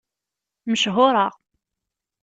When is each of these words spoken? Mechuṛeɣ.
Mechuṛeɣ. 0.67 1.33